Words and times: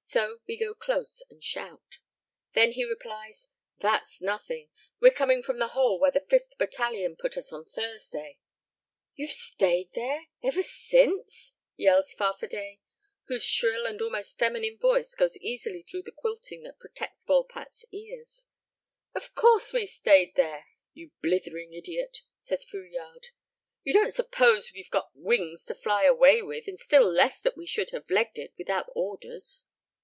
So 0.00 0.40
we 0.46 0.56
go 0.56 0.74
close 0.74 1.22
and 1.28 1.42
shout. 1.44 1.98
Then 2.52 2.72
he 2.72 2.84
replies, 2.84 3.48
"That's 3.80 4.22
nothing; 4.22 4.70
we're 5.00 5.10
coming 5.12 5.42
from 5.42 5.58
the 5.58 5.68
hole 5.76 5.98
where 6.00 6.12
the 6.12 6.20
5th 6.20 6.56
Battalion 6.56 7.14
put 7.16 7.36
us 7.36 7.52
on 7.52 7.64
Thursday." 7.66 8.38
"You've 9.16 9.32
stayed 9.32 9.92
there 9.92 10.28
ever 10.42 10.62
since?" 10.62 11.56
yells 11.76 12.14
Farfadet, 12.14 12.78
whose 13.26 13.44
shrill 13.44 13.84
and 13.84 14.00
almost 14.00 14.38
feminine 14.38 14.78
voice 14.78 15.14
goes 15.16 15.36
easily 15.38 15.82
through 15.82 16.02
the 16.04 16.12
quilting 16.16 16.62
that 16.62 16.78
protects 16.80 17.26
Volpatte's 17.26 17.84
ears. 17.92 18.46
"Of 19.14 19.34
course 19.34 19.72
we 19.74 19.84
stayed 19.84 20.36
there, 20.36 20.68
you 20.94 21.10
blithering 21.20 21.74
idiot!" 21.74 22.22
says 22.40 22.64
Fouillade. 22.64 23.30
"You 23.82 23.92
don't 23.92 24.14
suppose 24.14 24.72
we'd 24.72 24.90
got 24.90 25.10
wings 25.14 25.66
to 25.66 25.74
fly 25.74 26.04
away 26.04 26.40
with, 26.40 26.66
and 26.66 26.80
still 26.80 27.04
less 27.04 27.42
that 27.42 27.58
we 27.58 27.66
should 27.66 27.90
have 27.90 28.08
legged 28.08 28.38
it 28.38 28.54
without 28.56 28.88
orders?" 28.94 29.66